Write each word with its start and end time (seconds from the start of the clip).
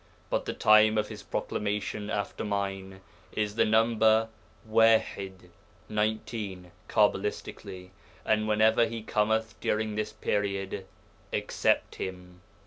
But 0.31 0.45
the 0.45 0.53
time 0.53 0.97
of 0.97 1.09
his 1.09 1.21
proclamation 1.21 2.09
after 2.09 2.43
mine 2.43 3.01
is 3.33 3.53
the 3.53 3.65
number 3.65 4.29
Waḥid 4.67 5.51
(=19, 5.91 6.71
cabbalistically), 6.89 7.91
and 8.25 8.47
whenever 8.47 8.87
he 8.87 9.03
cometh 9.03 9.53
during 9.59 9.93
this 9.93 10.11
period, 10.11 10.87
accept 11.31 11.97
him.' 12.01 12.41